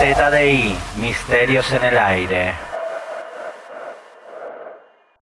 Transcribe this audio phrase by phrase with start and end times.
[0.00, 2.54] ZDI, Misterios en el Aire.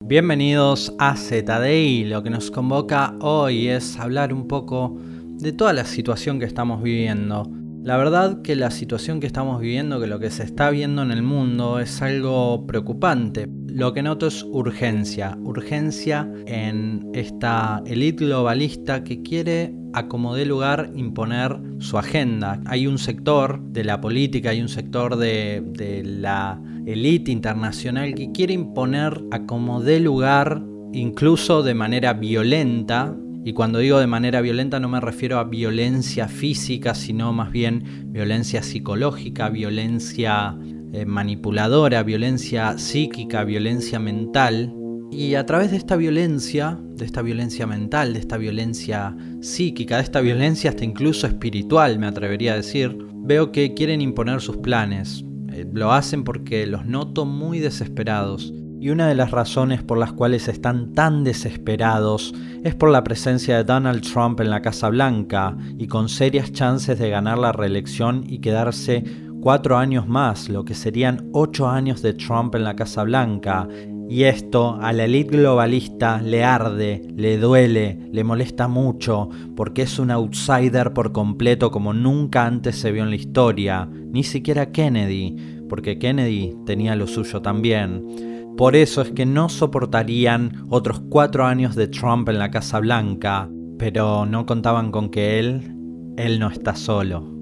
[0.00, 2.06] Bienvenidos a ZDI.
[2.06, 6.82] Lo que nos convoca hoy es hablar un poco de toda la situación que estamos
[6.82, 7.48] viviendo.
[7.84, 11.12] La verdad que la situación que estamos viviendo, que lo que se está viendo en
[11.12, 13.46] el mundo es algo preocupante.
[13.74, 20.92] Lo que noto es urgencia, urgencia en esta élite globalista que quiere a como lugar
[20.94, 22.62] imponer su agenda.
[22.66, 28.30] Hay un sector de la política, hay un sector de, de la élite internacional que
[28.30, 34.78] quiere imponer a como lugar, incluso de manera violenta, y cuando digo de manera violenta
[34.78, 40.56] no me refiero a violencia física, sino más bien violencia psicológica, violencia
[40.94, 44.72] eh, manipuladora, violencia psíquica, violencia mental.
[45.10, 50.04] Y a través de esta violencia, de esta violencia mental, de esta violencia psíquica, de
[50.04, 55.24] esta violencia hasta incluso espiritual, me atrevería a decir, veo que quieren imponer sus planes.
[55.52, 58.54] Eh, lo hacen porque los noto muy desesperados.
[58.78, 63.56] Y una de las razones por las cuales están tan desesperados es por la presencia
[63.56, 68.22] de Donald Trump en la Casa Blanca y con serias chances de ganar la reelección
[68.28, 69.02] y quedarse
[69.44, 73.68] cuatro años más, lo que serían ocho años de Trump en la Casa Blanca,
[74.08, 79.98] y esto a la élite globalista le arde, le duele, le molesta mucho, porque es
[79.98, 85.36] un outsider por completo como nunca antes se vio en la historia, ni siquiera Kennedy,
[85.68, 88.54] porque Kennedy tenía lo suyo también.
[88.56, 93.50] Por eso es que no soportarían otros cuatro años de Trump en la Casa Blanca,
[93.76, 95.76] pero no contaban con que él,
[96.16, 97.33] él no está solo.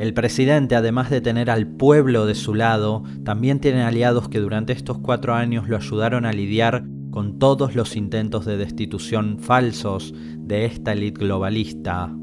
[0.00, 4.72] El presidente, además de tener al pueblo de su lado, también tiene aliados que durante
[4.72, 10.64] estos cuatro años lo ayudaron a lidiar con todos los intentos de destitución falsos de
[10.64, 12.16] esta élite globalista.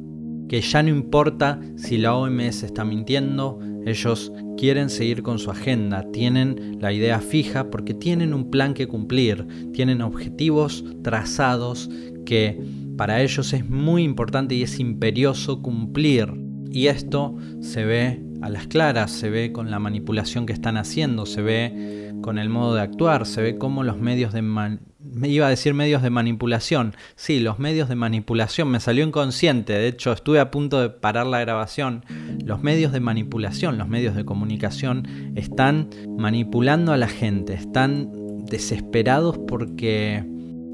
[0.50, 6.04] Que ya no importa si la OMS está mintiendo, ellos quieren seguir con su agenda,
[6.12, 11.92] tienen la idea fija porque tienen un plan que cumplir, tienen objetivos trazados
[12.26, 12.60] que
[12.98, 16.47] para ellos es muy importante y es imperioso cumplir.
[16.78, 21.26] Y esto se ve a las claras, se ve con la manipulación que están haciendo,
[21.26, 24.44] se ve con el modo de actuar, se ve cómo los medios de...
[24.44, 26.94] Me iba a decir medios de manipulación.
[27.16, 28.70] Sí, los medios de manipulación.
[28.70, 29.74] Me salió inconsciente.
[29.74, 32.06] De hecho, estuve a punto de parar la grabación.
[32.46, 37.56] Los medios de manipulación, los medios de comunicación están manipulando a la gente.
[37.56, 38.12] Están
[38.46, 40.24] desesperados porque,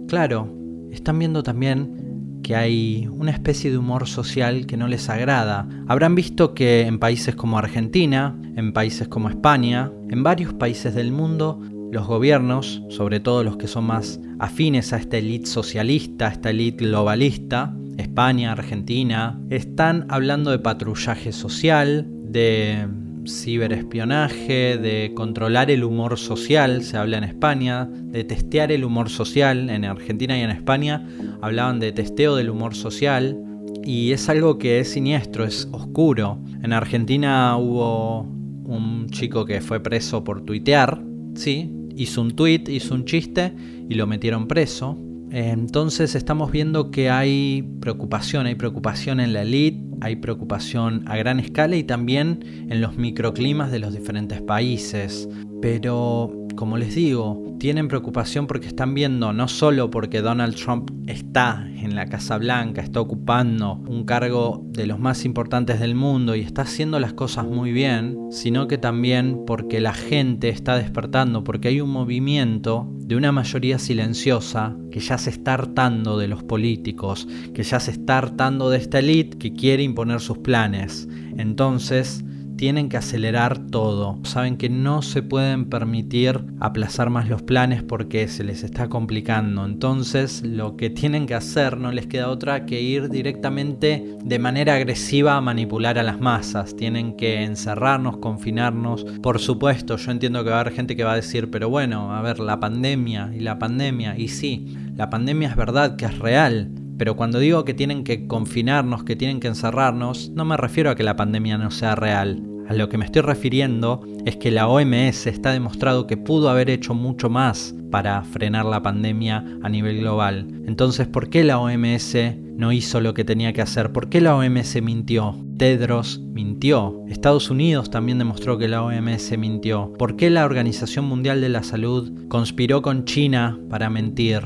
[0.09, 0.53] claro,
[0.92, 2.12] están viendo también
[2.44, 5.68] que hay una especie de humor social que no les agrada.
[5.88, 11.12] Habrán visto que en países como Argentina, en países como España, en varios países del
[11.12, 11.59] mundo,
[11.92, 16.50] los gobiernos, sobre todo los que son más afines a esta élite socialista, a esta
[16.50, 22.88] élite globalista, España, Argentina, están hablando de patrullaje social, de
[23.26, 29.70] ciberespionaje, de controlar el humor social, se habla en España, de testear el humor social,
[29.70, 31.08] en Argentina y en España
[31.42, 33.38] hablaban de testeo del humor social,
[33.84, 36.40] y es algo que es siniestro, es oscuro.
[36.62, 41.04] En Argentina hubo un chico que fue preso por tuitear,
[41.36, 43.54] sí, hizo un tweet, hizo un chiste
[43.90, 44.98] y lo metieron preso.
[45.32, 51.40] Entonces estamos viendo que hay preocupación, hay preocupación en la elite, hay preocupación a gran
[51.40, 55.30] escala y también en los microclimas de los diferentes países.
[55.62, 61.68] Pero como les digo, tienen preocupación porque están viendo no solo porque Donald Trump está
[61.75, 66.42] en la Casa Blanca, está ocupando un cargo de los más importantes del mundo y
[66.42, 71.69] está haciendo las cosas muy bien, sino que también porque la gente está despertando, porque
[71.69, 77.28] hay un movimiento de una mayoría silenciosa que ya se está hartando de los políticos,
[77.54, 81.07] que ya se está hartando de esta élite que quiere imponer sus planes.
[81.38, 82.24] Entonces,
[82.58, 84.20] tienen que acelerar todo.
[84.24, 89.66] Saben que no se pueden permitir aplazar más los planes porque se les está complicando.
[89.66, 94.76] Entonces lo que tienen que hacer no les queda otra que ir directamente de manera
[94.76, 96.76] agresiva a manipular a las masas.
[96.76, 99.04] Tienen que encerrarnos, confinarnos.
[99.22, 102.14] Por supuesto, yo entiendo que va a haber gente que va a decir, pero bueno,
[102.14, 104.18] a ver, la pandemia y la pandemia.
[104.18, 108.28] Y sí, la pandemia es verdad que es real pero cuando digo que tienen que
[108.28, 112.42] confinarnos, que tienen que encerrarnos, no me refiero a que la pandemia no sea real.
[112.68, 116.69] A lo que me estoy refiriendo es que la OMS está demostrado que pudo haber
[116.69, 120.48] hecho mucho más para frenar la pandemia a nivel global.
[120.66, 122.16] Entonces, ¿por qué la OMS
[122.56, 123.92] no hizo lo que tenía que hacer?
[123.92, 125.36] ¿Por qué la OMS mintió?
[125.57, 127.04] Tedros mintió.
[127.10, 129.92] Estados Unidos también demostró que la OMS mintió.
[130.00, 134.42] ¿Por qué la Organización Mundial de la Salud conspiró con China para mentir?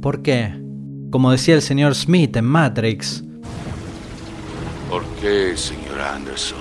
[0.00, 0.63] ¿Por qué?
[1.14, 3.22] Como decía el señor Smith en Matrix.
[4.90, 6.58] ¿Por qué, señor Anderson?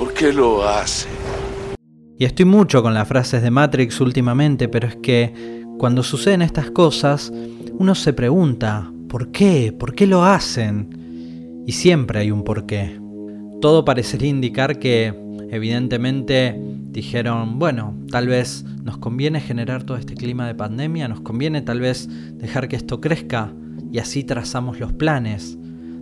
[0.00, 1.08] ¿Por qué lo hace?
[2.18, 6.72] Y estoy mucho con las frases de Matrix últimamente, pero es que cuando suceden estas
[6.72, 7.32] cosas,
[7.78, 9.72] uno se pregunta, ¿por qué?
[9.72, 11.62] ¿Por qué lo hacen?
[11.68, 13.00] Y siempre hay un por qué.
[13.60, 15.14] Todo parecería indicar que,
[15.50, 21.62] evidentemente, dijeron, bueno, tal vez nos conviene generar todo este clima de pandemia, nos conviene
[21.62, 22.08] tal vez
[22.38, 23.52] dejar que esto crezca
[23.92, 25.58] y así trazamos los planes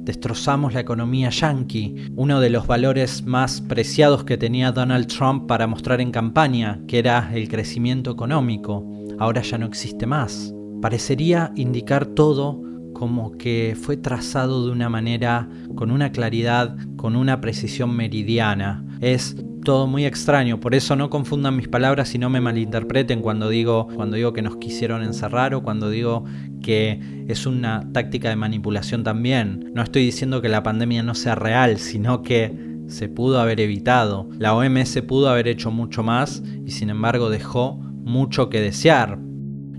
[0.09, 5.67] destrozamos la economía yankee, uno de los valores más preciados que tenía Donald Trump para
[5.67, 10.55] mostrar en campaña, que era el crecimiento económico, ahora ya no existe más.
[10.81, 12.59] Parecería indicar todo
[12.95, 18.83] como que fue trazado de una manera, con una claridad, con una precisión meridiana.
[19.00, 23.49] Es todo muy extraño, por eso no confundan mis palabras y no me malinterpreten cuando
[23.49, 26.25] digo, cuando digo que nos quisieron encerrar o cuando digo
[26.62, 29.71] que es una táctica de manipulación también.
[29.75, 34.29] No estoy diciendo que la pandemia no sea real, sino que se pudo haber evitado.
[34.39, 39.19] La OMS pudo haber hecho mucho más y sin embargo dejó mucho que desear.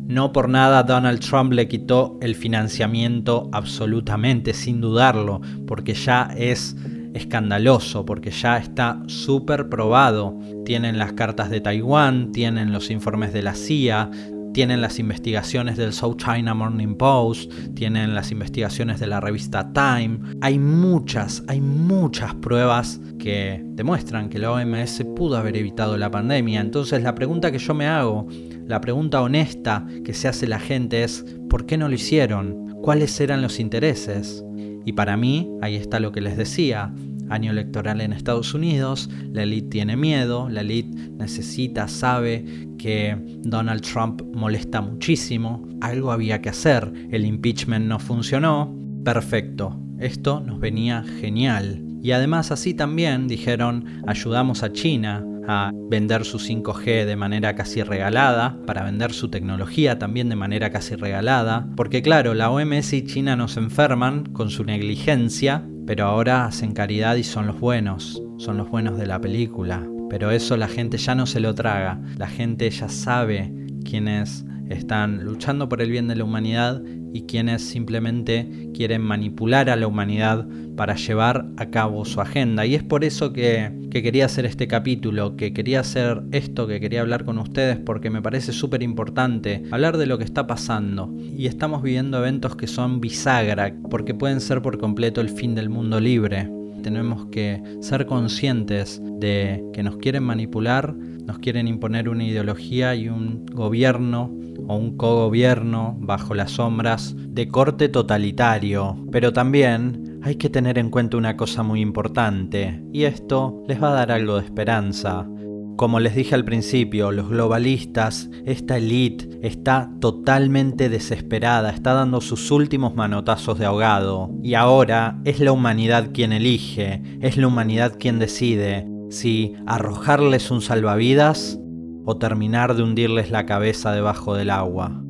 [0.10, 6.76] No por nada Donald Trump le quitó el financiamiento absolutamente, sin dudarlo, porque ya es
[7.14, 10.40] escandaloso porque ya está súper probado.
[10.66, 14.10] Tienen las cartas de Taiwán, tienen los informes de la CIA,
[14.54, 20.20] tienen las investigaciones del South China Morning Post, tienen las investigaciones de la revista Time.
[20.42, 26.62] Hay muchas, hay muchas pruebas que demuestran que la OMS pudo haber evitado la pandemia.
[26.62, 28.28] Entonces la pregunta que yo me hago,
[28.66, 32.78] la pregunta honesta que se hace la gente es, ¿por qué no lo hicieron?
[32.82, 34.44] ¿Cuáles eran los intereses?
[34.86, 36.94] Y para mí, ahí está lo que les decía,
[37.30, 43.82] año electoral en Estados Unidos, la elite tiene miedo, la elite necesita, sabe que Donald
[43.82, 51.04] Trump molesta muchísimo, algo había que hacer, el impeachment no funcionó, perfecto, esto nos venía
[51.20, 51.84] genial.
[52.02, 57.82] Y además así también dijeron, ayudamos a China, a vender su 5G de manera casi
[57.82, 63.04] regalada, para vender su tecnología también de manera casi regalada, porque claro, la OMS y
[63.04, 68.58] China nos enferman con su negligencia, pero ahora hacen caridad y son los buenos, son
[68.58, 69.84] los buenos de la película.
[70.08, 73.52] Pero eso la gente ya no se lo traga, la gente ya sabe
[73.84, 76.82] quiénes están luchando por el bien de la humanidad
[77.14, 82.66] y quienes simplemente quieren manipular a la humanidad para llevar a cabo su agenda.
[82.66, 87.02] Y es por eso que, quería hacer este capítulo, que quería hacer esto, que quería
[87.02, 91.14] hablar con ustedes, porque me parece súper importante hablar de lo que está pasando.
[91.38, 95.70] Y estamos viviendo eventos que son bisagra, porque pueden ser por completo el fin del
[95.70, 96.50] mundo libre.
[96.82, 100.96] Tenemos que ser conscientes de que nos quieren manipular,
[101.30, 104.34] nos quieren imponer una ideología y un gobierno
[104.68, 110.90] o un cogobierno bajo las sombras de corte totalitario, pero también hay que tener en
[110.90, 115.30] cuenta una cosa muy importante, y esto les va a dar algo de esperanza.
[115.78, 122.50] Como les dije al principio, los globalistas, esta elite está totalmente desesperada, está dando sus
[122.50, 124.32] últimos manotazos de ahogado.
[124.44, 130.62] Y ahora es la humanidad quien elige, es la humanidad quien decide si arrojarles un
[130.62, 131.60] salvavidas
[132.06, 135.04] o terminar de hundirles la cabeza debajo del agua.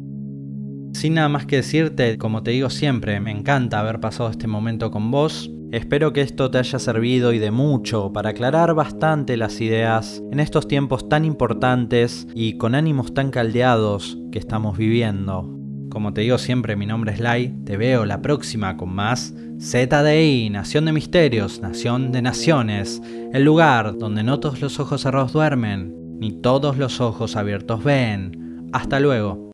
[0.93, 4.91] Sin nada más que decirte, como te digo siempre, me encanta haber pasado este momento
[4.91, 5.51] con vos.
[5.71, 10.39] Espero que esto te haya servido y de mucho para aclarar bastante las ideas en
[10.39, 15.58] estos tiempos tan importantes y con ánimos tan caldeados que estamos viviendo.
[15.89, 20.49] Como te digo siempre, mi nombre es Lai, te veo la próxima con más ZDI,
[20.51, 23.01] Nación de Misterios, Nación de Naciones,
[23.33, 28.69] el lugar donde no todos los ojos cerrados duermen, ni todos los ojos abiertos ven.
[28.71, 29.47] Hasta luego.